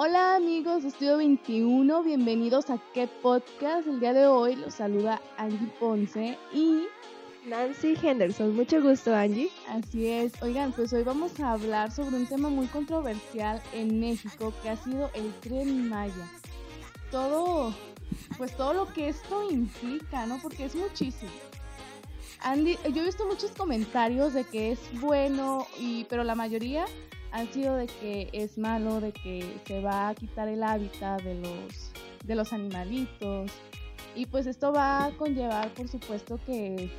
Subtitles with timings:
[0.00, 3.88] Hola amigos Estudio 21, bienvenidos a qué podcast.
[3.88, 6.84] El día de hoy los saluda Angie Ponce y
[7.44, 8.54] Nancy Henderson.
[8.54, 9.50] Mucho gusto, Angie.
[9.68, 10.40] Así es.
[10.40, 14.76] Oigan, pues hoy vamos a hablar sobre un tema muy controversial en México que ha
[14.76, 16.30] sido el tren Maya.
[17.10, 17.74] Todo,
[18.36, 20.38] pues todo lo que esto implica, ¿no?
[20.40, 21.32] Porque es muchísimo.
[22.42, 26.86] Andy, yo he visto muchos comentarios de que es bueno, y, pero la mayoría
[27.32, 31.34] han sido de que es malo, de que se va a quitar el hábitat de
[31.34, 31.92] los,
[32.24, 33.50] de los animalitos.
[34.14, 36.90] Y pues esto va a conllevar, por supuesto, que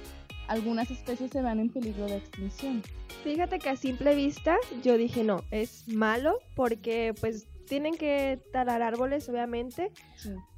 [0.48, 2.82] algunas especies se van en peligro de extinción.
[3.23, 8.82] Fíjate que a simple vista yo dije no, es malo porque pues tienen que talar
[8.82, 9.91] árboles obviamente,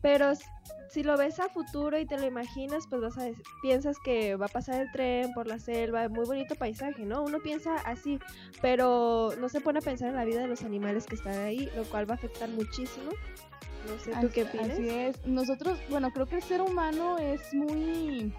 [0.01, 0.31] pero
[0.89, 3.29] si lo ves a futuro y te lo imaginas, pues vas a
[3.61, 7.23] piensas que va a pasar el tren por la selva, muy bonito paisaje, ¿no?
[7.23, 8.20] Uno piensa así,
[8.61, 11.70] pero no se pone a pensar en la vida de los animales que están ahí,
[11.76, 13.12] lo cual va a afectar muchísimo.
[13.87, 14.73] No sé, ¿tú qué piensas?
[14.73, 15.26] Así es.
[15.26, 18.34] Nosotros, bueno, creo que el ser humano es muy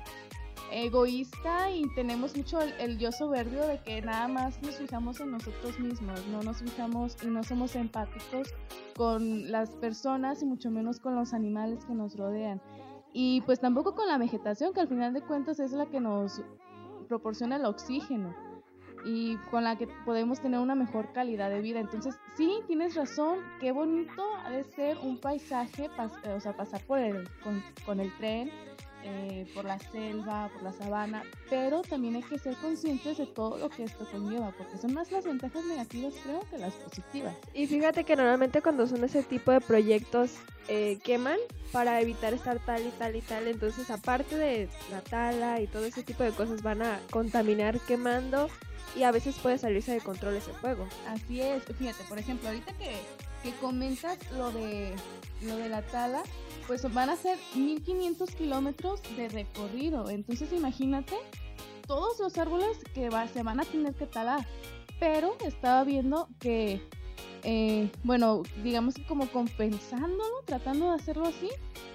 [0.72, 5.78] egoísta y tenemos mucho el, yo soberbio de que nada más nos fijamos en nosotros
[5.78, 8.48] mismos, no nos fijamos y no somos empáticos
[8.96, 12.60] con las personas y mucho menos con los animales que nos rodean.
[13.12, 16.42] Y pues tampoco con la vegetación, que al final de cuentas es la que nos
[17.08, 18.34] proporciona el oxígeno
[19.04, 21.80] y con la que podemos tener una mejor calidad de vida.
[21.80, 25.90] Entonces, sí, tienes razón, qué bonito ha de ser un paisaje,
[26.34, 27.28] o sea, pasar por el,
[27.84, 28.50] con el tren,
[29.04, 33.58] eh, por la selva, por la sabana, pero también hay que ser conscientes de todo
[33.58, 37.36] lo que esto conlleva, porque son más las ventajas negativas creo que las positivas.
[37.54, 40.36] Y fíjate que normalmente cuando son ese tipo de proyectos
[40.68, 41.38] eh, queman
[41.72, 45.84] para evitar estar tal y tal y tal, entonces aparte de la tala y todo
[45.84, 48.48] ese tipo de cosas van a contaminar quemando
[48.94, 50.86] y a veces puede salirse de control ese fuego.
[51.08, 52.92] Así es, fíjate, por ejemplo, ahorita que,
[53.42, 54.94] que comentas lo de,
[55.42, 56.22] lo de la tala,
[56.66, 60.08] pues van a ser 1500 kilómetros de recorrido.
[60.10, 61.14] Entonces imagínate
[61.86, 64.46] todos los árboles que se van a tener que talar.
[64.98, 66.80] Pero estaba viendo que,
[67.42, 71.48] eh, bueno, digamos que como compensándolo, tratando de hacerlo así,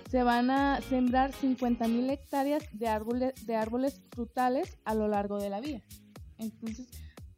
[0.09, 5.49] se van a sembrar 50.000 hectáreas de árboles, de árboles frutales a lo largo de
[5.49, 5.81] la vía.
[6.37, 6.87] Entonces,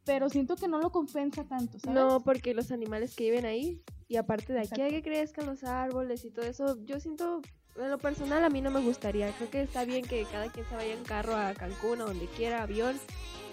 [0.04, 1.94] pero siento que no lo compensa tanto, ¿sabes?
[1.94, 5.62] No, porque los animales que viven ahí y aparte de aquí hay que crezcan los
[5.62, 7.42] árboles y todo eso, yo siento,
[7.76, 9.30] en lo personal a mí no me gustaría.
[9.30, 12.26] Creo que está bien que cada quien se vaya en carro a Cancún o donde
[12.26, 12.98] quiera, avión.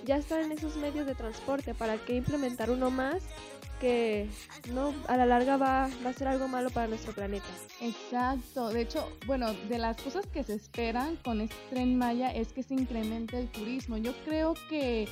[0.03, 1.75] Ya están en esos medios de transporte.
[1.75, 3.21] ¿Para qué implementar uno más
[3.79, 4.27] que
[4.73, 7.45] no a la larga va, va a ser algo malo para nuestro planeta?
[7.79, 8.69] Exacto.
[8.69, 12.63] De hecho, bueno, de las cosas que se esperan con este tren Maya es que
[12.63, 13.97] se incremente el turismo.
[13.97, 15.07] Yo creo que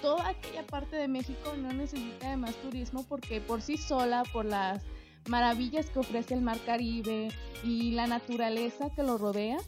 [0.00, 4.44] toda aquella parte de México no necesita de más turismo porque por sí sola, por
[4.44, 4.82] las
[5.28, 7.28] maravillas que ofrece el mar Caribe
[7.62, 9.58] y la naturaleza que lo rodea,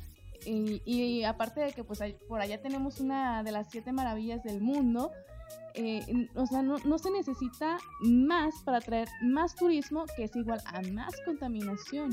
[0.46, 5.10] y, aparte de que pues por allá tenemos una de las siete maravillas del mundo,
[5.74, 10.60] eh, o sea, no, no, se necesita más para traer más turismo que es igual
[10.66, 12.12] a más contaminación.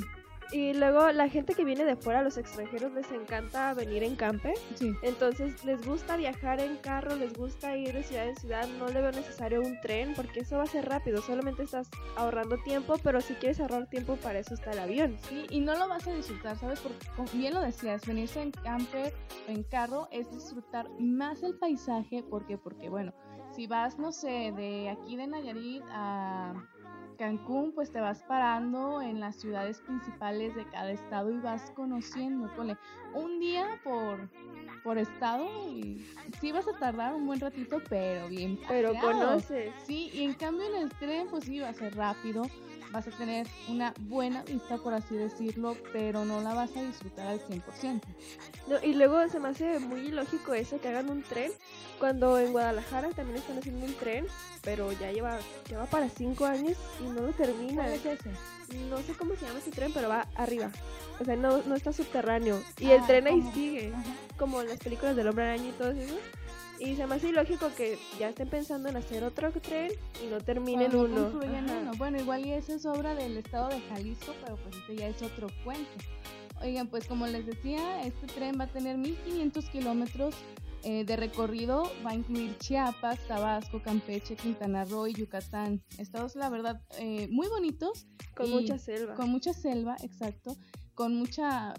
[0.51, 4.53] Y luego la gente que viene de fuera, los extranjeros, les encanta venir en camper.
[4.75, 4.93] Sí.
[5.01, 8.67] Entonces les gusta viajar en carro, les gusta ir de ciudad en ciudad.
[8.77, 11.21] No le veo necesario un tren porque eso va a ser rápido.
[11.21, 15.17] Solamente estás ahorrando tiempo, pero si quieres ahorrar tiempo, para eso está el avión.
[15.29, 16.81] Sí, y no lo vas a disfrutar, ¿sabes?
[16.81, 19.13] Porque bien lo decías, venirse en camper,
[19.47, 22.23] en carro, es disfrutar más el paisaje.
[22.23, 22.57] ¿Por qué?
[22.57, 23.13] Porque, bueno,
[23.55, 26.53] si vas, no sé, de aquí de Nayarit a
[27.21, 32.51] Cancún, pues te vas parando en las ciudades principales de cada estado y vas conociendo.
[32.55, 32.75] Ponle
[33.13, 34.27] un día por,
[34.83, 36.03] por estado y
[36.39, 38.59] sí vas a tardar un buen ratito, pero bien.
[38.67, 39.71] Pero conoces.
[39.85, 42.41] Sí, y en cambio en el tren, pues sí, va a ser rápido
[42.91, 47.27] vas a tener una buena vista, por así decirlo, pero no la vas a disfrutar
[47.27, 48.01] al 100%.
[48.67, 51.51] No, y luego se me hace muy ilógico eso, que hagan un tren,
[51.99, 54.25] cuando en Guadalajara también están haciendo un tren,
[54.63, 55.39] pero ya lleva,
[55.69, 57.83] lleva para cinco años y no lo termina.
[57.83, 58.29] ¿Cuál es ese?
[58.89, 60.71] No sé cómo se llama ese tren, pero va arriba.
[61.19, 62.61] O sea, no, no está subterráneo.
[62.79, 63.93] Y el ah, tren ahí sigue,
[64.37, 66.15] como en las películas del hombre araña y todo eso.
[66.81, 69.91] Y se me hace ilógico que ya estén pensando en hacer otro tren
[70.23, 71.31] y no terminen uno.
[71.99, 75.21] Bueno, igual y esa es obra del estado de Jalisco, pero pues este ya es
[75.21, 75.91] otro cuento.
[76.59, 80.33] Oigan, pues como les decía, este tren va a tener 1500 kilómetros
[80.83, 85.83] eh, de recorrido, va a incluir Chiapas, Tabasco, Campeche, Quintana Roo y Yucatán.
[85.99, 88.07] Estados, la verdad, eh, muy bonitos.
[88.35, 89.13] Con mucha selva.
[89.13, 90.57] Con mucha selva, exacto.
[90.95, 91.75] Con mucha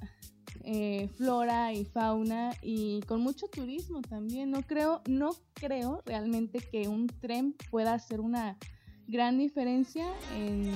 [0.65, 4.51] eh, flora y fauna y con mucho turismo también.
[4.51, 8.59] No creo, no creo realmente que un tren pueda hacer una
[9.07, 10.07] gran diferencia
[10.37, 10.73] en,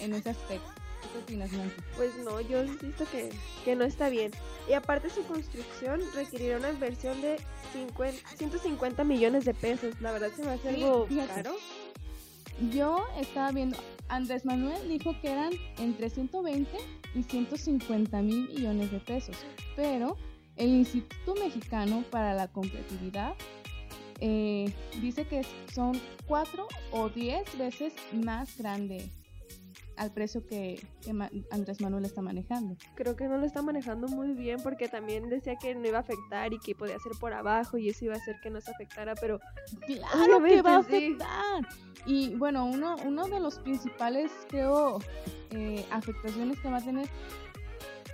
[0.00, 0.68] en ese aspecto.
[1.12, 1.76] ¿Qué opinas, Nancy?
[1.96, 3.30] Pues no, yo insisto que,
[3.64, 4.32] que no está bien.
[4.68, 7.38] Y aparte su construcción requerirá una inversión de
[8.36, 10.00] 150 millones de pesos.
[10.00, 11.54] La verdad se me hace algo caro.
[12.72, 16.70] Yo estaba viendo, Andrés Manuel dijo que eran entre 120
[17.14, 19.36] y 150 mil millones de pesos,
[19.76, 20.16] pero
[20.56, 23.34] el Instituto Mexicano para la Competitividad
[24.20, 29.08] eh, dice que son 4 o 10 veces más grande
[29.98, 30.80] al precio que,
[31.50, 32.76] Andrés Manuel está manejando.
[32.94, 36.00] Creo que no lo está manejando muy bien porque también decía que no iba a
[36.00, 38.70] afectar y que podía ser por abajo y eso iba a hacer que no se
[38.70, 39.40] afectara, pero
[39.86, 41.68] claro que va a afectar.
[42.06, 45.00] Y bueno, uno, uno de los principales, creo,
[45.50, 47.08] eh, afectaciones que va a tener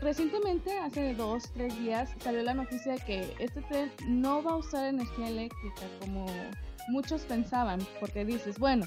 [0.00, 4.56] Recientemente, hace dos, tres días, salió la noticia de que este tren no va a
[4.56, 6.26] usar energía eléctrica como
[6.88, 8.86] muchos pensaban, porque dices, bueno,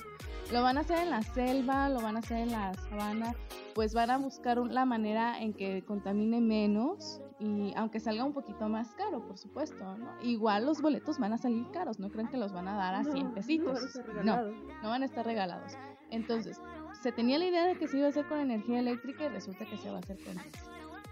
[0.52, 3.36] lo van a hacer en la selva, lo van a hacer en la sabana,
[3.76, 8.68] pues van a buscar la manera en que contamine menos y aunque salga un poquito
[8.70, 10.10] más caro, por supuesto, ¿no?
[10.24, 13.04] Igual los boletos van a salir caros, no creen que los van a dar a
[13.04, 14.00] 100 pesitos.
[14.24, 14.42] No,
[14.82, 15.74] no van a estar regalados.
[16.10, 16.60] Entonces,
[17.02, 19.66] se tenía la idea de que se iba a hacer con energía eléctrica y resulta
[19.66, 20.36] que se va a hacer con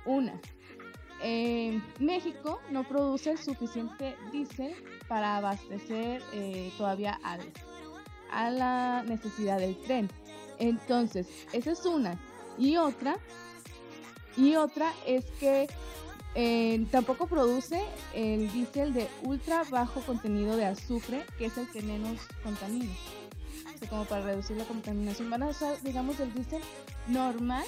[0.05, 0.39] Una,
[1.21, 4.73] eh, México no produce el suficiente diésel
[5.07, 7.41] para abastecer eh, todavía al
[8.35, 10.09] a la necesidad del tren.
[10.59, 12.19] Entonces, esa es una.
[12.57, 13.17] Y otra,
[14.37, 15.67] y otra es que
[16.35, 17.81] eh, tampoco produce
[18.13, 22.93] el diésel de ultra bajo contenido de azufre, que es el que menos contamina.
[23.89, 25.29] como para reducir la contaminación.
[25.29, 26.61] Van a usar, digamos, el diésel
[27.07, 27.65] normal,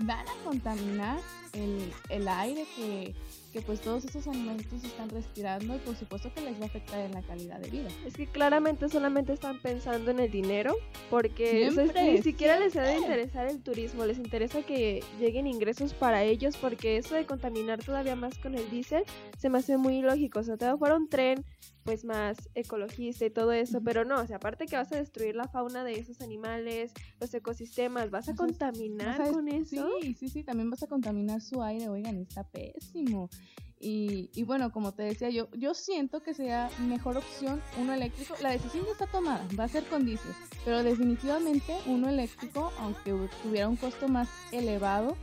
[0.00, 1.18] van a contaminar
[1.52, 3.14] el, el aire que
[3.56, 7.00] que pues todos esos animalitos están respirando y por supuesto que les va a afectar
[7.00, 7.88] en la calidad de vida.
[8.04, 10.74] Es que claramente solamente están pensando en el dinero
[11.08, 16.22] porque ni siquiera les ha de interesar el turismo, les interesa que lleguen ingresos para
[16.22, 19.04] ellos porque eso de contaminar todavía más con el diésel
[19.38, 20.40] se me hace muy ilógico.
[20.40, 21.42] O sea, te fuera un tren
[21.86, 25.36] pues más ecologista y todo eso, pero no, o sea, aparte que vas a destruir
[25.36, 29.88] la fauna de esos animales, los ecosistemas, vas a contaminar con eso.
[30.02, 33.30] Sí, sí, sí, también vas a contaminar su aire, oigan, está pésimo.
[33.78, 38.34] Y, y, bueno, como te decía yo, yo siento que sería mejor opción uno eléctrico.
[38.40, 40.32] La decisión ya está tomada, va a ser con diésel,
[40.64, 45.16] pero definitivamente uno eléctrico, aunque tuviera un costo más elevado,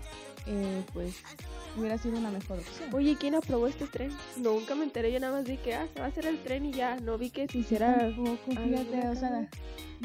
[0.45, 1.15] eh, pues
[1.77, 2.94] hubiera sido una mejor opción.
[2.94, 4.11] Oye, ¿quién aprobó este tren?
[4.38, 6.65] Nunca me enteré, yo nada más vi que ah, se va a hacer el tren
[6.65, 8.11] y ya, no vi que se hiciera...
[8.45, 9.50] fíjate, o sea,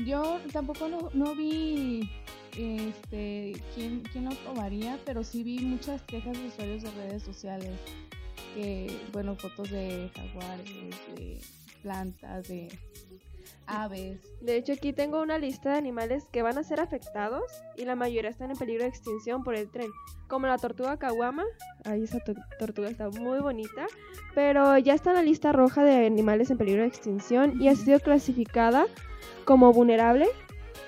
[0.06, 2.08] yo tampoco no, no vi
[2.56, 7.78] este quién, quién lo aprobaría, pero sí vi muchas quejas de usuarios de redes sociales,
[8.54, 11.40] que, bueno, fotos de jaguares, de
[11.82, 12.68] plantas, de
[13.66, 14.20] aves.
[14.40, 17.42] De hecho, aquí tengo una lista de animales que van a ser afectados
[17.76, 19.90] y la mayoría están en peligro de extinción por el tren,
[20.26, 21.44] como la tortuga caguama.
[21.84, 22.18] Ahí esa
[22.58, 23.86] tortuga está muy bonita,
[24.34, 27.76] pero ya está en la lista roja de animales en peligro de extinción y ha
[27.76, 28.86] sido clasificada
[29.44, 30.26] como vulnerable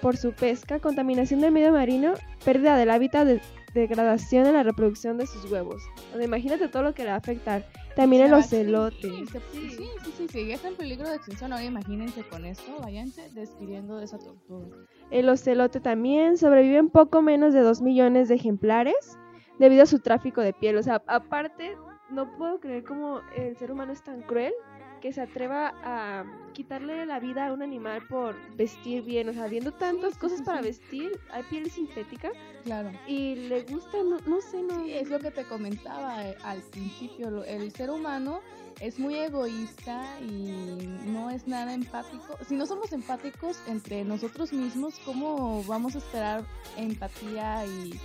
[0.00, 2.14] por su pesca, contaminación del medio marino,
[2.44, 3.40] pérdida del hábitat, de
[3.74, 5.82] degradación en la reproducción de sus huevos.
[6.20, 7.66] imagínate todo lo que le va a afectar.
[7.96, 8.96] También el ocelote.
[9.00, 11.52] Sí, sí, sí, sí, sí, ya está en peligro de extinción.
[11.52, 14.76] Ahora imagínense con esto, váyanse despidiendo de esa tortuga.
[15.10, 19.18] El ocelote también sobreviven poco menos de 2 millones de ejemplares
[19.58, 20.76] debido a su tráfico de piel.
[20.76, 21.76] O sea, aparte,
[22.10, 24.52] no puedo creer cómo el ser humano es tan cruel
[25.00, 29.46] que se atreva a quitarle la vida a un animal por vestir bien, o sea,
[29.46, 32.30] viendo tantas cosas para vestir, hay piel sintética.
[32.64, 32.90] Claro.
[33.06, 34.84] Y le gusta, no, sé, no.
[34.84, 38.40] es lo que te comentaba eh, al principio, el ser humano
[38.80, 42.38] es muy egoísta y no es nada empático.
[42.48, 46.44] Si no somos empáticos entre nosotros mismos, ¿cómo vamos a esperar
[46.76, 48.00] empatía y,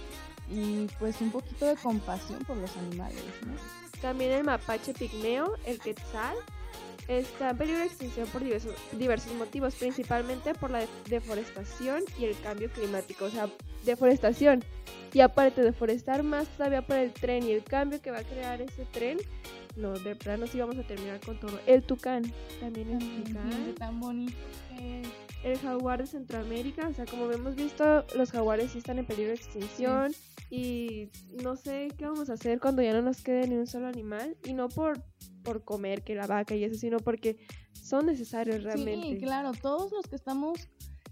[0.50, 3.54] y pues un poquito de compasión por los animales, ¿no?
[4.02, 6.36] También el mapache pigmeo, el quetzal,
[7.08, 12.40] está en peligro de extinción por diversos, diversos motivos, principalmente por la deforestación y el
[12.40, 13.26] cambio climático.
[13.26, 13.50] O sea,
[13.84, 14.64] deforestación.
[15.14, 18.62] Y aparte, deforestar más todavía por el tren y el cambio que va a crear
[18.62, 19.18] ese tren.
[19.76, 21.60] No, de plano sí vamos a terminar con todo.
[21.66, 22.24] El tucán,
[22.60, 23.76] también es tucán.
[23.78, 24.34] Tan bonito
[25.44, 29.30] El jaguar de Centroamérica, o sea, como hemos visto, los jaguares sí están en peligro
[29.30, 30.14] de extinción.
[30.50, 31.10] Y
[31.44, 34.38] no sé qué vamos a hacer cuando ya no nos quede ni un solo animal.
[34.46, 35.02] Y no por
[35.46, 37.38] por comer que la vaca y eso, sino porque
[37.72, 39.08] son necesarios realmente.
[39.08, 40.68] Sí, claro, todos los que estamos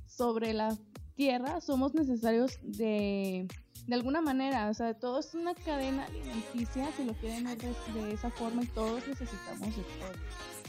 [0.06, 0.76] sobre la
[1.16, 3.48] tierra somos necesarios de,
[3.88, 8.14] de alguna manera, o sea, todo es una cadena alimenticia, si lo quieren ver de,
[8.14, 10.14] esa forma, y todos necesitamos de todo.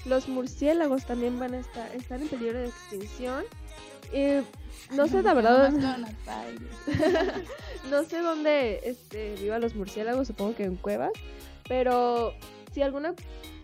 [0.04, 3.44] Los murciélagos también van a estar, están en peligro de extinción.
[4.12, 4.42] Eh,
[4.92, 5.70] no sé la verdad.
[7.90, 11.12] no sé dónde este, vivan los murciélagos, supongo que en cuevas.
[11.68, 12.34] Pero
[12.72, 13.14] si alguna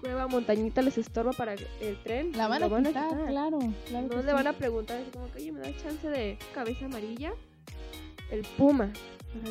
[0.00, 3.58] cueva montañita les estorba para el tren, la van, a, quitar, claro,
[3.90, 7.34] No le van a preguntar, como que, oye, ¿me da chance de cabeza amarilla?
[8.30, 8.92] El puma.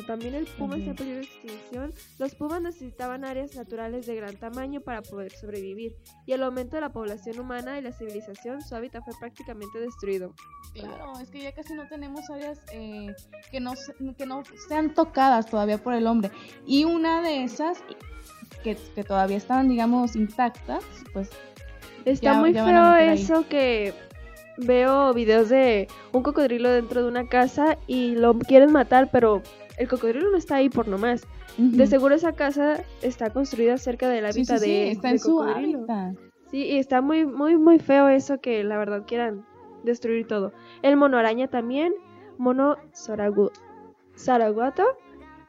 [0.06, 1.94] también el puma está en peligro de extinción.
[2.18, 5.96] Los pumas necesitaban áreas naturales de gran tamaño para poder sobrevivir.
[6.26, 10.34] Y el aumento de la población humana y la civilización, su hábitat fue prácticamente destruido.
[10.72, 13.14] Claro, es que ya casi no tenemos áreas eh,
[13.50, 13.72] que, no,
[14.16, 16.30] que no sean tocadas todavía por el hombre.
[16.66, 17.82] Y una de esas
[18.62, 21.30] que, todavía estaban, digamos, intactas, pues...
[22.06, 23.92] Está muy feo eso que
[24.66, 29.42] veo videos de un cocodrilo dentro de una casa y lo quieren matar, pero
[29.78, 31.26] el cocodrilo no está ahí por nomás.
[31.56, 36.14] De seguro esa casa está construida cerca del hábitat de, está en su hábitat.
[36.50, 39.44] Sí, y está muy, muy, muy feo eso que la verdad quieran
[39.84, 40.52] destruir todo.
[40.82, 41.92] El mono araña también,
[42.38, 42.76] mono
[44.14, 44.84] zaraguato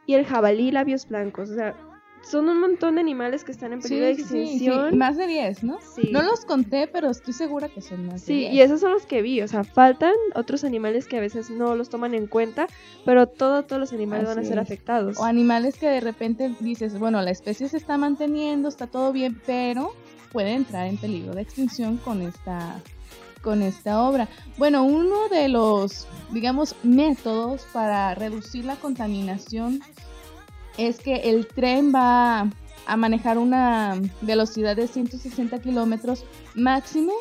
[0.05, 1.49] y el jabalí labios blancos.
[1.49, 1.75] O sea,
[2.23, 4.97] son un montón de animales que están en peligro de extinción.
[4.97, 5.79] Más de 10, ¿no?
[5.95, 6.09] Sí.
[6.11, 8.21] No los conté, pero estoy segura que son más.
[8.21, 9.41] Sí, y esos son los que vi.
[9.41, 12.67] O sea, faltan otros animales que a veces no los toman en cuenta,
[13.05, 15.17] pero todo, todos los animales van a ser afectados.
[15.17, 19.41] O animales que de repente dices, bueno, la especie se está manteniendo, está todo bien,
[19.45, 19.93] pero
[20.31, 22.81] puede entrar en peligro de extinción con esta
[23.41, 24.29] con esta obra.
[24.57, 29.81] Bueno, uno de los, digamos, métodos para reducir la contaminación
[30.77, 32.49] es que el tren va
[32.85, 36.25] a manejar una velocidad de 160 kilómetros
[36.55, 37.15] máximos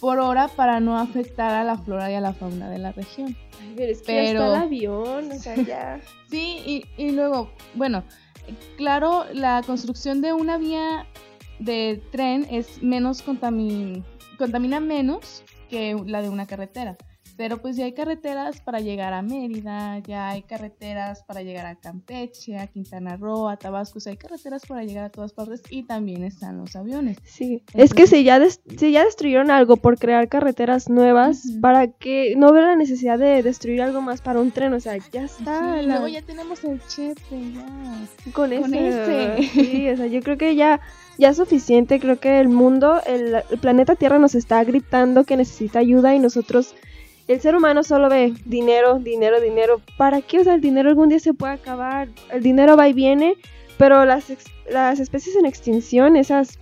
[0.00, 3.36] por hora para no afectar a la flora y a la fauna de la región.
[3.76, 6.00] pero es que el avión, o sea, ya.
[6.30, 8.04] sí, y, y luego, bueno,
[8.76, 11.06] claro, la construcción de una vía
[11.58, 14.04] de tren es menos contamin
[14.38, 16.96] contamina menos que la de una carretera.
[17.36, 21.76] Pero pues ya hay carreteras para llegar a Mérida, ya hay carreteras para llegar a
[21.76, 25.62] Campeche, a Quintana Roo, a Tabasco, o sea, hay carreteras para llegar a todas partes
[25.70, 27.18] y también están los aviones.
[27.24, 32.34] Sí, es que si ya, si ya destruyeron algo por crear carreteras nuevas, ¿para que
[32.36, 34.72] no veo la necesidad de destruir algo más para un tren?
[34.74, 35.80] O sea, ya está.
[35.80, 38.32] Sí, Luego ya tenemos el chepe, ya.
[38.32, 39.42] Con, Con ese.
[39.52, 40.80] Sí, o sea, yo creo que ya
[41.18, 42.00] ya es suficiente.
[42.00, 46.74] Creo que el mundo, el, planeta Tierra nos está gritando que necesita ayuda y nosotros,
[47.28, 49.80] el ser humano solo ve dinero, dinero, dinero.
[49.96, 50.40] ¿Para qué?
[50.40, 52.08] O sea, el dinero algún día se puede acabar.
[52.30, 53.36] El dinero va y viene,
[53.78, 54.32] pero las,
[54.68, 56.58] las especies en extinción, esas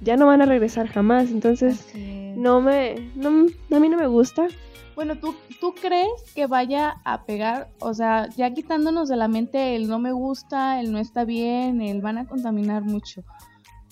[0.00, 1.30] ya no van a regresar jamás.
[1.30, 4.46] Entonces, no me, no, a mí no me gusta.
[4.94, 7.68] Bueno, ¿tú, ¿tú crees que vaya a pegar?
[7.80, 11.80] O sea, ya quitándonos de la mente el no me gusta, el no está bien,
[11.80, 13.24] el van a contaminar mucho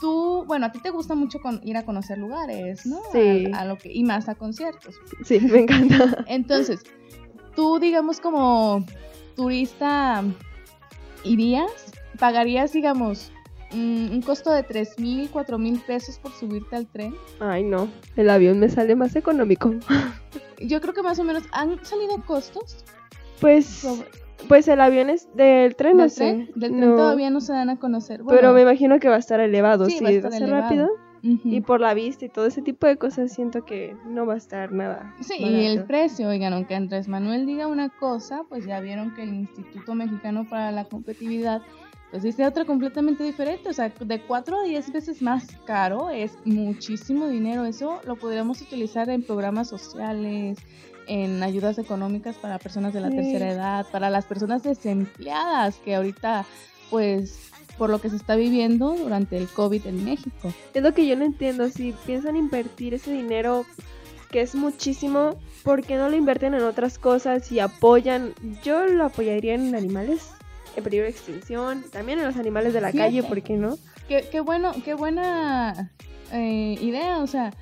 [0.03, 2.99] tú, bueno, a ti te gusta mucho ir a conocer lugares, ¿no?
[3.13, 3.47] Sí.
[3.55, 4.97] A, lo que, y más a conciertos.
[5.25, 6.25] Sí, me encanta.
[6.27, 6.81] Entonces,
[7.55, 8.85] tú, digamos, como
[9.37, 10.25] turista,
[11.23, 11.71] ¿irías?
[12.19, 13.31] ¿Pagarías, digamos,
[13.73, 17.15] un costo de tres mil, cuatro mil pesos por subirte al tren?
[17.39, 19.73] Ay, no, el avión me sale más económico.
[20.61, 22.85] Yo creo que más o menos, ¿han salido costos?
[23.41, 23.87] Pues...
[24.49, 26.49] Pues el avión es del tren, no sé.
[26.55, 28.23] Del tren todavía no se dan a conocer.
[28.29, 30.89] pero me imagino que va a estar elevado, sí, va a, estar rápido.
[31.23, 34.39] Y por la vista y todo ese tipo de cosas siento que no va a
[34.39, 35.15] estar nada.
[35.21, 39.23] Sí, y el precio, oigan, aunque Andrés Manuel diga una cosa, pues ya vieron que
[39.23, 41.63] el Instituto Mexicano para la Competitividad
[42.13, 46.37] pues dice otra completamente diferente, o sea, de 4 a 10 veces más caro es
[46.45, 50.59] muchísimo dinero, eso lo podríamos utilizar en programas sociales,
[51.07, 56.45] en ayudas económicas para personas de la tercera edad, para las personas desempleadas que ahorita
[56.91, 60.53] pues por lo que se está viviendo durante el COVID en México.
[60.75, 63.65] Es lo que yo no entiendo, si piensan invertir ese dinero
[64.31, 68.35] que es muchísimo, ¿por qué no lo invierten en otras cosas y apoyan?
[68.63, 70.31] Yo lo apoyaría en animales
[70.77, 73.77] en peligro de extinción, también en los animales de la calle, ¿por qué no?
[74.09, 75.91] Qué, qué bueno, qué buena
[76.33, 77.53] eh, idea, o sea,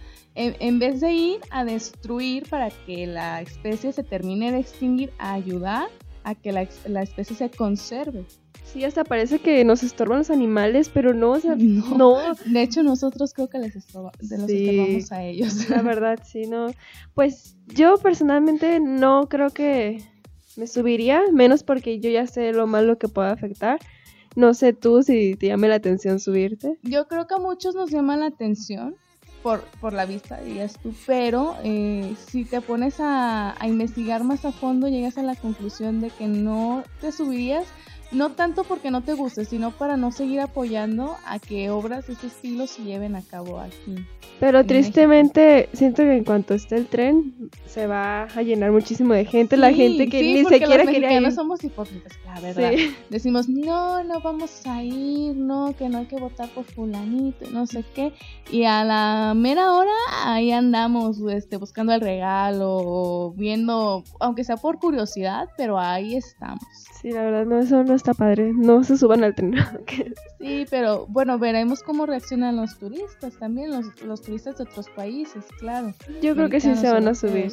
[0.41, 5.35] en, vez de ir a destruir para que la especie se termine de extinguir, a
[5.35, 5.89] ayudar
[6.25, 8.27] a que la, la especie se conserve.
[8.73, 12.17] Sí, hasta parece que nos estorban los animales, pero no, o sea, no.
[12.47, 15.69] De hecho, nosotros creo que les estorba, de los estorbamos a ellos.
[15.69, 16.69] La verdad, sí, no.
[17.15, 20.03] Pues yo personalmente no creo que
[20.57, 23.79] me subiría, menos porque yo ya sé lo malo que puede afectar.
[24.37, 26.79] No sé tú si te llame la atención subirte.
[26.83, 28.95] Yo creo que a muchos nos llama la atención,
[29.43, 34.45] por, por la vista, dirías tú, pero eh, si te pones a, a, investigar más
[34.45, 37.67] a fondo, llegas a la conclusión de que no te subirías
[38.13, 42.15] no tanto porque no te guste, sino para no seguir apoyando a que obras de
[42.15, 44.05] ese estilo se lleven a cabo aquí.
[44.41, 49.27] Pero tristemente siento que en cuanto esté el tren se va a llenar muchísimo de
[49.27, 51.33] gente, la gente que ni siquiera los quería ir.
[51.33, 52.73] somos hipócritas, la verdad.
[53.11, 57.67] Decimos, "No, no vamos a ir, no, que no hay que votar por fulanito, no
[57.67, 58.15] sé qué."
[58.51, 59.93] Y a la mera hora
[60.25, 66.65] ahí andamos este buscando el regalo viendo, aunque sea por curiosidad, pero ahí estamos.
[67.01, 68.53] Sí, la verdad, no, eso no está padre.
[68.55, 69.55] No se suban al tren.
[70.41, 75.45] sí, pero bueno, veremos cómo reaccionan los turistas también, los, los turistas de otros países,
[75.59, 75.93] claro.
[76.23, 77.51] Yo creo que sí se van a subir.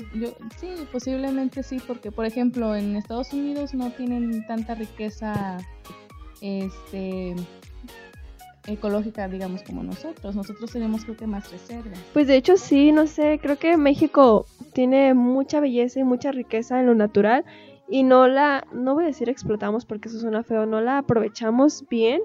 [0.59, 5.57] sí, posiblemente sí, porque por ejemplo en Estados Unidos no tienen tanta riqueza
[6.41, 7.35] este
[8.67, 10.35] ecológica, digamos, como nosotros.
[10.35, 11.97] Nosotros tenemos creo que más reservas.
[12.13, 16.79] Pues de hecho sí, no sé, creo que México tiene mucha belleza y mucha riqueza
[16.79, 17.45] en lo natural
[17.89, 21.86] y no la, no voy a decir explotamos porque eso suena feo, no la aprovechamos
[21.89, 22.22] bien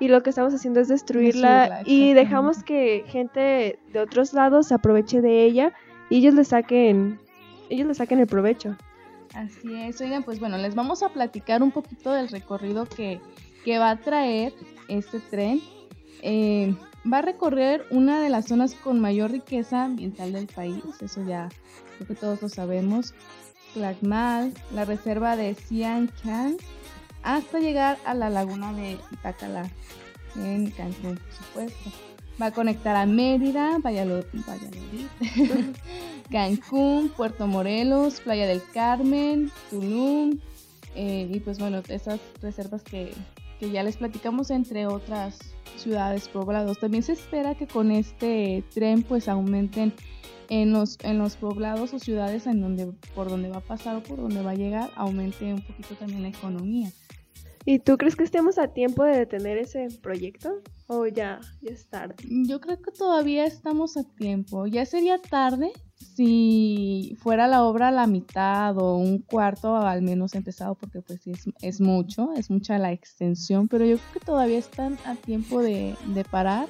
[0.00, 4.74] y lo que estamos haciendo es destruirla, y dejamos que gente de otros lados se
[4.74, 5.72] aproveche de ella
[6.10, 7.20] y ellos le saquen,
[7.70, 8.76] ellos le saquen el provecho.
[9.34, 13.20] Así es, oigan, pues bueno, les vamos a platicar un poquito del recorrido que,
[13.64, 14.52] que va a traer
[14.88, 15.60] este tren.
[16.22, 16.74] Eh,
[17.10, 21.48] va a recorrer una de las zonas con mayor riqueza ambiental del país, eso ya
[21.96, 23.14] creo que todos lo sabemos.
[23.76, 26.56] La reserva de Sianchan,
[27.22, 29.68] hasta llegar a la laguna de Itacalá,
[30.36, 31.90] en Cancún, por supuesto.
[32.40, 34.24] Va a conectar a Mérida, Valladolid,
[36.30, 40.38] Cancún, Puerto Morelos, Playa del Carmen, Tulum,
[40.94, 43.12] eh, y pues bueno, esas reservas que,
[43.58, 45.38] que ya les platicamos entre otras
[45.76, 46.78] ciudades poblados.
[46.78, 49.92] También se espera que con este tren pues aumenten
[50.48, 54.02] en los, en los poblados o ciudades en donde, por donde va a pasar o
[54.02, 56.90] por donde va a llegar, aumente un poquito también la economía.
[57.66, 60.60] ¿Y tú crees que estemos a tiempo de detener ese proyecto?
[60.86, 62.14] ¿O ya, ya es tarde?
[62.28, 64.66] Yo creo que todavía estamos a tiempo.
[64.66, 70.34] Ya sería tarde si fuera la obra a la mitad o un cuarto al menos
[70.34, 74.58] empezado, porque pues es, es mucho, es mucha la extensión, pero yo creo que todavía
[74.58, 76.68] están a tiempo de, de parar.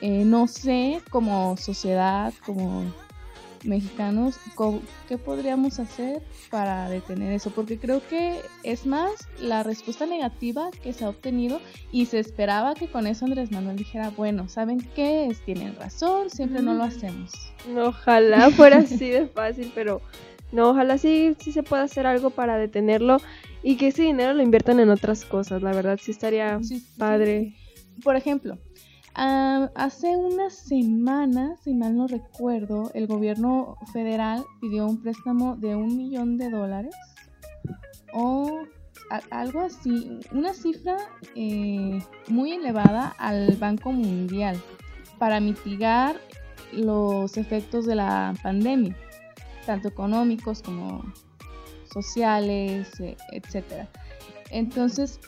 [0.00, 2.82] Eh, no sé, como sociedad, como
[3.64, 4.38] mexicanos,
[5.08, 7.50] ¿qué podríamos hacer para detener eso?
[7.50, 12.74] Porque creo que es más la respuesta negativa que se ha obtenido y se esperaba
[12.74, 15.34] que con eso Andrés Manuel dijera, bueno, ¿saben qué?
[15.44, 17.32] Tienen razón, siempre no lo hacemos.
[17.76, 20.00] Ojalá fuera así de fácil, pero
[20.52, 23.18] no, ojalá sí, sí se pueda hacer algo para detenerlo
[23.62, 26.60] y que ese dinero lo inviertan en otras cosas, la verdad sí estaría
[26.98, 27.54] padre.
[28.02, 28.58] Por ejemplo,
[29.14, 35.76] Ah, hace una semana, si mal no recuerdo, el gobierno federal pidió un préstamo de
[35.76, 36.94] un millón de dólares
[38.14, 38.62] o
[39.30, 40.96] algo así, una cifra
[41.34, 44.58] eh, muy elevada al Banco Mundial
[45.18, 46.16] para mitigar
[46.72, 48.96] los efectos de la pandemia,
[49.66, 51.04] tanto económicos como
[51.92, 53.90] sociales, eh, etcétera.
[54.50, 55.20] Entonces,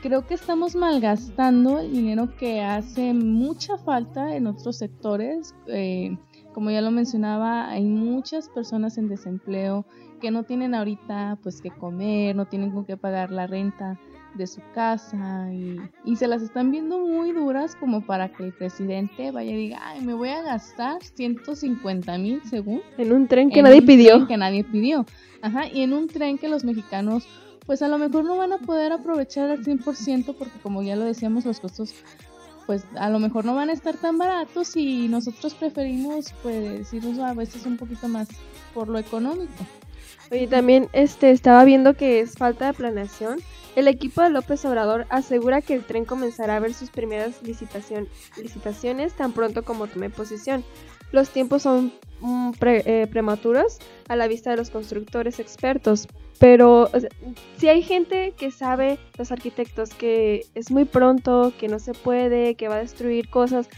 [0.00, 5.54] creo que estamos malgastando el dinero que hace mucha falta en otros sectores.
[5.66, 6.16] Eh,
[6.52, 9.84] como ya lo mencionaba, hay muchas personas en desempleo
[10.20, 13.98] que no tienen ahorita pues que comer, no tienen con qué pagar la renta
[14.34, 18.52] de su casa y, y, se las están viendo muy duras como para que el
[18.52, 22.80] presidente vaya y diga, ay, me voy a gastar 150 mil según.
[22.96, 24.28] En un tren que nadie pidió.
[24.28, 25.04] que nadie pidió.
[25.42, 27.26] Ajá, y en un tren que los mexicanos
[27.70, 31.04] pues a lo mejor no van a poder aprovechar al 100% porque como ya lo
[31.04, 31.94] decíamos, los costos
[32.66, 37.20] pues a lo mejor no van a estar tan baratos y nosotros preferimos pues irnos
[37.20, 38.26] a veces un poquito más
[38.74, 39.64] por lo económico.
[40.32, 43.38] Oye, también este estaba viendo que es falta de planeación.
[43.76, 48.08] El equipo de López Obrador asegura que el tren comenzará a ver sus primeras licitación,
[48.36, 50.64] licitaciones tan pronto como tome posición.
[51.12, 56.90] Los tiempos son mm, eh, prematuros a la vista de los constructores expertos, pero
[57.58, 62.54] si hay gente que sabe, los arquitectos, que es muy pronto, que no se puede,
[62.54, 63.68] que va a destruir cosas,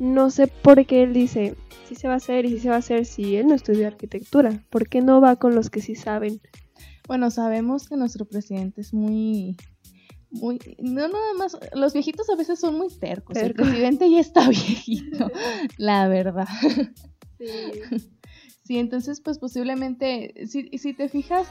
[0.00, 2.76] no sé por qué él dice, sí se va a hacer y sí se va
[2.76, 4.64] a hacer si él no estudia arquitectura.
[4.70, 6.40] ¿Por qué no va con los que sí saben?
[7.06, 9.56] Bueno, sabemos que nuestro presidente es muy
[10.30, 14.48] muy no nada más los viejitos a veces son muy tercos el presidente ya está
[14.48, 15.30] viejito
[15.76, 16.48] la verdad
[17.38, 17.46] sí.
[18.64, 21.48] sí entonces pues posiblemente si, si te fijas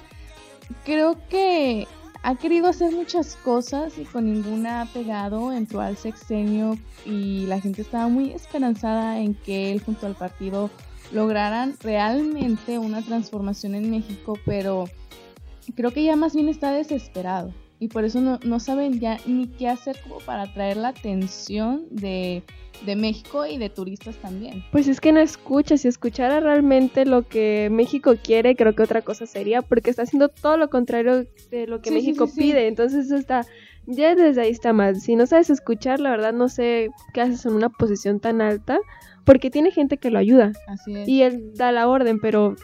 [0.85, 1.87] creo que
[2.21, 5.53] ha querido hacer muchas cosas y con ninguna ha pegado.
[5.53, 10.69] Entró al sexenio y la gente estaba muy esperanzada en que él junto al partido
[11.11, 14.85] lograran realmente una transformación en México, pero
[15.75, 17.53] creo que ya más bien está desesperado.
[17.79, 21.85] Y por eso no, no saben ya ni qué hacer como para atraer la atención
[21.89, 22.43] de,
[22.85, 24.63] de México y de turistas también.
[24.71, 29.01] Pues es que no escucha, si escuchara realmente lo que México quiere, creo que otra
[29.01, 33.15] cosa sería, porque está haciendo todo lo contrario de lo que México pide, entonces eso
[33.15, 33.45] está,
[33.85, 34.99] ya desde ahí está mal.
[34.99, 38.79] Si no sabes escuchar, la verdad no sé qué haces en una posición tan alta,
[39.23, 40.51] porque tiene gente que lo ayuda.
[40.67, 41.07] Así es.
[41.07, 42.55] Y él da la orden, pero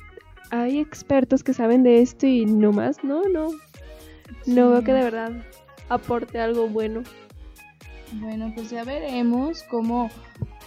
[0.51, 3.47] hay expertos que saben de esto y no más, no, no.
[4.45, 5.31] No veo que de verdad
[5.89, 7.03] aporte algo bueno.
[8.13, 10.09] Bueno, pues ya veremos cómo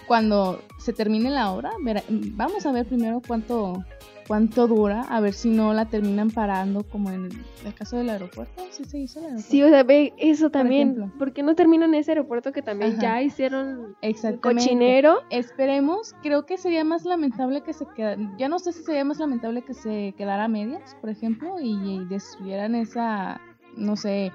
[0.07, 1.71] cuando se termine la obra,
[2.09, 3.85] vamos a ver primero cuánto
[4.29, 7.31] cuánto dura, a ver si no la terminan parando como en
[7.65, 9.51] el, caso del aeropuerto, ¿sí se hizo el aeropuerto?
[9.51, 13.23] Sí, o sea, ve eso también, Por, qué no terminan ese aeropuerto que también ya
[13.23, 13.97] hicieron
[14.41, 15.23] cochinero?
[15.31, 19.19] Esperemos, creo que sería más lamentable que se quedara, ya no sé si sería más
[19.19, 23.41] lamentable que se quedara a medias, por ejemplo, y, destruyeran esa,
[23.79, 24.33] no sé,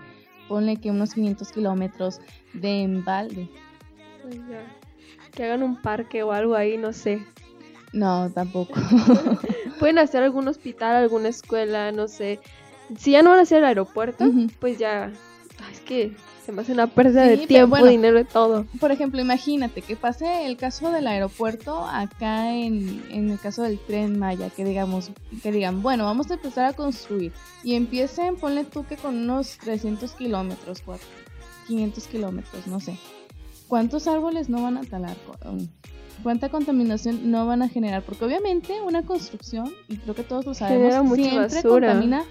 [0.48, 2.22] ponle que unos 500 kilómetros
[2.54, 3.50] de embalde.
[4.22, 4.66] Pues ya.
[5.32, 7.26] Que hagan un parque o algo ahí, no sé.
[7.92, 8.74] No, tampoco.
[9.80, 12.40] Pueden hacer algún hospital, alguna escuela, no sé.
[12.98, 14.26] Si ya no van a hacer el aeropuerto,
[14.60, 15.12] pues ya.
[15.72, 18.66] Es que se me hace una pérdida de tiempo, dinero y todo.
[18.80, 23.80] Por ejemplo, imagínate que pase el caso del aeropuerto acá en, en el caso del
[23.80, 25.12] tren Maya, que digamos,
[25.42, 27.32] que digan, bueno, vamos a empezar a construir.
[27.64, 30.84] Y empiecen, ponle tú que con unos 300 kilómetros,
[31.68, 32.98] 500 kilómetros, no sé.
[33.68, 35.16] ¿Cuántos árboles no van a talar?
[36.22, 40.54] cuánta contaminación no van a generar, porque obviamente una construcción, y creo que todos lo
[40.54, 42.24] sabemos, siempre contamina,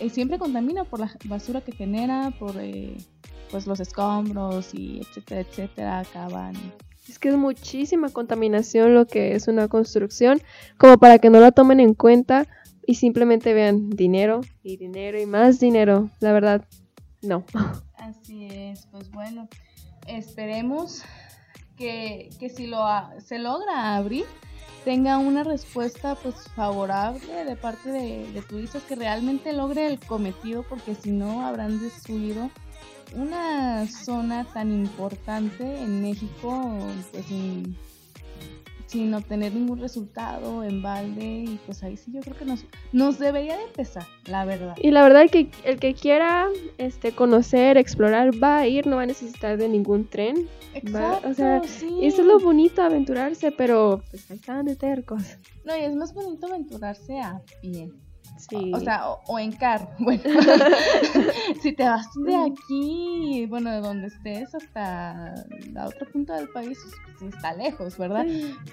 [0.00, 2.96] eh, siempre contamina por la basura que genera, por eh,
[3.50, 6.54] pues los escombros y etcétera, etcétera, acaban.
[7.08, 10.42] Es que es muchísima contaminación lo que es una construcción,
[10.76, 12.46] como para que no la tomen en cuenta
[12.86, 16.10] y simplemente vean dinero y dinero y más dinero.
[16.20, 16.64] La verdad,
[17.22, 17.44] no.
[17.96, 19.48] Así es, pues bueno,
[20.06, 21.02] esperemos
[21.76, 22.84] que, si lo
[23.24, 24.24] se logra abrir
[24.86, 30.94] tenga una respuesta pues favorable de parte de, turistas que realmente logre el cometido porque
[30.94, 32.50] si no habrán destruido
[33.12, 36.78] una zona tan importante en México
[37.10, 37.26] pues
[38.86, 43.18] sin obtener ningún resultado en balde y pues ahí sí yo creo que nos, nos
[43.18, 44.74] debería de empezar, la verdad.
[44.80, 49.02] Y la verdad que el que quiera este conocer, explorar, va a ir, no va
[49.02, 50.48] a necesitar de ningún tren.
[50.74, 51.98] Exacto, o sea, sí.
[52.02, 55.22] eso es lo bonito, aventurarse, pero pues ahí están de tercos.
[55.64, 57.90] No, y es más bonito aventurarse a pie.
[58.72, 59.88] O, sea, o, en carro.
[59.98, 60.22] Bueno,
[61.62, 65.34] si te vas de aquí, bueno, de donde estés hasta
[65.72, 66.78] la otra punta del país,
[67.18, 68.26] pues está lejos, ¿verdad?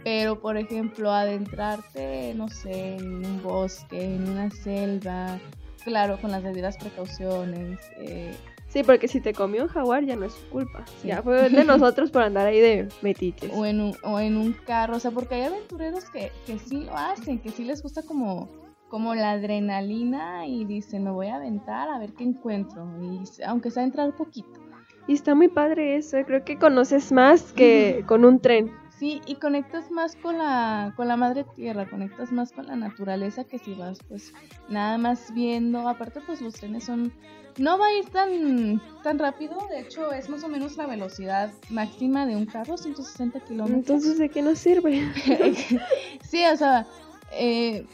[0.04, 5.40] Pero, por ejemplo, adentrarte, no sé, en un bosque, en una selva,
[5.84, 7.80] claro, con las debidas precauciones.
[7.98, 8.36] Eh,
[8.74, 10.84] Sí, porque si te comió un jaguar ya no es su culpa.
[11.04, 13.52] Ya fue de nosotros por andar ahí de metiches.
[13.54, 16.82] O en un, o en un carro, o sea, porque hay aventureros que, que sí
[16.82, 18.50] lo hacen, que sí les gusta como
[18.94, 23.72] como la adrenalina y dice, me voy a aventar a ver qué encuentro, y aunque
[23.72, 24.62] sea entrar poquito.
[25.08, 28.72] Y está muy padre eso, creo que conoces más que con un tren.
[28.92, 33.46] Sí, y conectas más con la, con la madre tierra, conectas más con la naturaleza
[33.46, 34.32] que si vas pues
[34.70, 37.12] nada más viendo, aparte pues los trenes son,
[37.58, 41.52] no va a ir tan, tan rápido, de hecho es más o menos la velocidad
[41.72, 43.80] máxima de un carro, 160 kilómetros.
[43.80, 45.02] Entonces, ¿de qué nos sirve?
[46.22, 46.86] sí, o sea,
[47.32, 47.88] eh,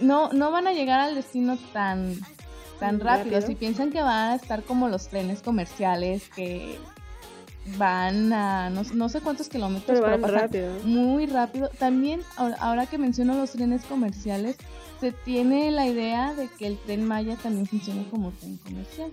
[0.00, 2.14] no, no van a llegar al destino tan,
[2.80, 3.40] tan rápido.
[3.40, 6.78] Si piensan que van a estar como los trenes comerciales que
[7.78, 10.74] van a no, sé cuántos kilómetros, pero, van rápido.
[10.84, 11.70] muy rápido.
[11.78, 14.56] También, ahora, que menciono los trenes comerciales,
[15.00, 19.12] se tiene la idea de que el tren Maya también funciona como tren comercial.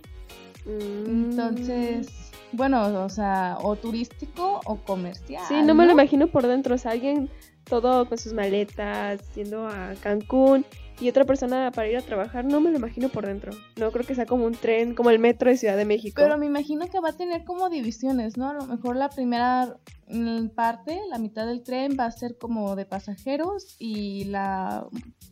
[0.65, 1.31] Mm.
[1.31, 5.43] Entonces, bueno, o sea, o turístico o comercial.
[5.47, 6.75] Sí, no, me lo imagino por dentro.
[6.75, 7.29] O sea, alguien
[7.63, 10.65] todo con sus maletas, yendo a Cancún
[10.99, 13.53] y otra persona para ir a trabajar, no me lo imagino por dentro.
[13.77, 16.21] No creo que sea como un tren, como el metro de Ciudad de México.
[16.21, 18.49] Pero me imagino que va a tener como divisiones, ¿no?
[18.49, 19.77] A lo mejor la primera
[20.09, 24.87] mm, parte, la mitad del tren va a ser como de pasajeros y la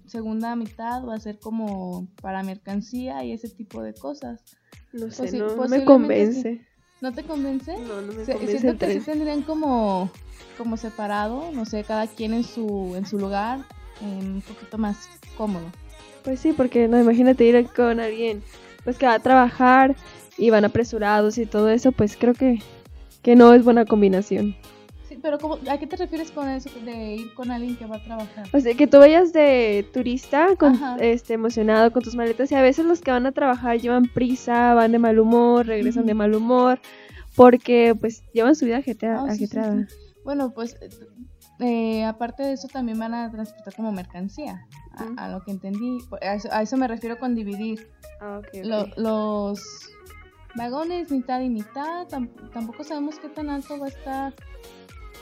[0.07, 4.43] segunda mitad va a ser como para mercancía y ese tipo de cosas.
[4.91, 6.65] No sé, no, me convence.
[7.01, 7.77] ¿No te convence?
[7.77, 8.59] No, no me convence.
[8.59, 10.11] Siento que sí tendrían como,
[10.57, 13.59] como separado, no sé, cada quien en su, en su lugar,
[14.01, 15.65] un poquito más cómodo.
[16.23, 18.43] Pues sí, porque no, imagínate ir con alguien
[18.83, 19.95] pues que va a trabajar
[20.37, 22.61] y van apresurados y todo eso, pues creo que,
[23.21, 24.55] que no es buena combinación.
[25.21, 25.37] Pero
[25.69, 28.47] ¿a qué te refieres con eso de ir con alguien que va a trabajar?
[28.53, 32.61] O sea, que tú vayas de turista con, este emocionado con tus maletas y a
[32.61, 36.35] veces los que van a trabajar llevan prisa, van de mal humor, regresan de mal
[36.35, 36.79] humor,
[37.35, 39.25] porque pues llevan su vida agitada.
[39.27, 39.85] Ah,
[40.23, 40.77] bueno, pues
[41.59, 44.65] eh, aparte de eso también van a transportar como mercancía,
[45.17, 45.99] a, lo que entendí.
[46.21, 47.89] A eso, me refiero con dividir.
[48.21, 48.41] Ah,
[48.97, 49.59] los
[50.55, 54.33] vagones mitad y mitad, tampoco sabemos qué tan alto va a estar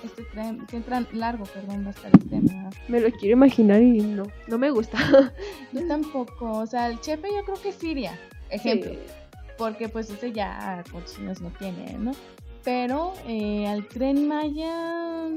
[0.03, 2.69] este tren, qué tan largo, perdón, va a estar este tren.
[2.87, 4.97] Me lo quiero imaginar y no, no me gusta.
[5.73, 8.17] yo tampoco, o sea, el chefe yo creo que Siria,
[8.49, 8.91] ejemplo,
[9.57, 12.11] porque pues ese ya cochinos no tiene, ¿no?
[12.63, 15.29] Pero eh, al tren Maya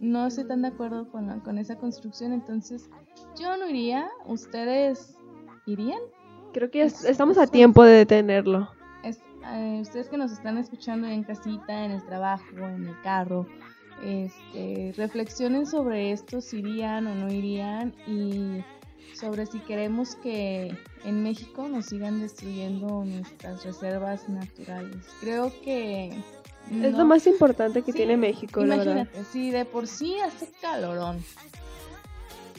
[0.00, 2.90] no estoy tan de acuerdo con, con esa construcción, entonces
[3.38, 5.16] yo no iría, ¿ustedes
[5.66, 6.00] irían?
[6.52, 8.68] Creo que estamos a tiempo de detenerlo.
[9.52, 13.46] Eh, ustedes que nos están escuchando en casita, en el trabajo, en el carro,
[14.02, 18.64] este, reflexionen sobre esto, si irían o no irían y
[19.14, 25.06] sobre si queremos que en México nos sigan destruyendo nuestras reservas naturales.
[25.20, 26.12] Creo que...
[26.70, 29.08] Es lo más importante que tiene México, la verdad.
[29.30, 31.22] Si de por sí hace calorón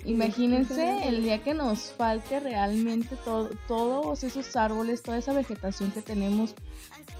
[0.05, 3.17] Imagínense el día que nos falte realmente
[3.67, 6.53] todos esos árboles, toda esa vegetación que tenemos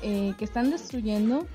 [0.03, 1.47] eh, que están destruyendo.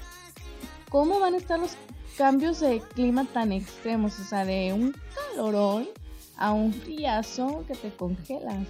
[0.89, 1.77] ¿Cómo van a estar los
[2.17, 4.19] cambios de clima tan extremos?
[4.19, 5.89] O sea, de un calorón
[6.37, 8.67] a un friazo que te congelas.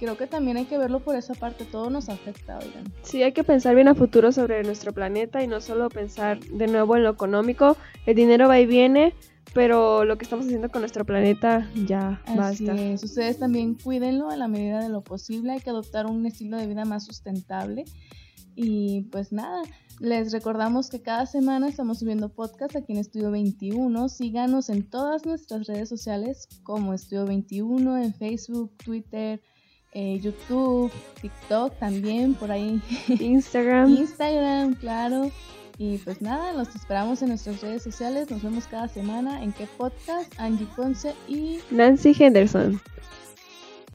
[0.00, 2.90] Creo que también hay que verlo por esa parte, todo nos afecta, oigan.
[3.02, 6.66] Sí, hay que pensar bien a futuro sobre nuestro planeta y no solo pensar de
[6.68, 7.76] nuevo en lo económico.
[8.06, 9.12] El dinero va y viene,
[9.52, 12.82] pero lo que estamos haciendo con nuestro planeta ya Así basta.
[12.82, 13.04] Es.
[13.04, 16.66] Ustedes también cuídenlo a la medida de lo posible, hay que adoptar un estilo de
[16.66, 17.84] vida más sustentable.
[18.62, 19.62] Y pues nada,
[20.00, 24.10] les recordamos que cada semana estamos subiendo podcast aquí en Estudio 21.
[24.10, 29.40] Síganos en todas nuestras redes sociales como Estudio 21, en Facebook, Twitter,
[29.94, 30.92] eh, YouTube,
[31.22, 32.82] TikTok también, por ahí.
[33.08, 33.96] Instagram.
[33.96, 35.30] Instagram, claro.
[35.78, 38.30] Y pues nada, los esperamos en nuestras redes sociales.
[38.30, 42.78] Nos vemos cada semana en qué podcast, Angie Ponce y Nancy Henderson.